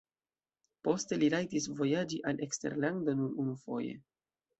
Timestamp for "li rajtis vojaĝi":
1.23-2.19